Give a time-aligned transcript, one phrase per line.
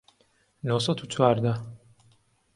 [0.67, 1.53] نۆ سەد و چواردە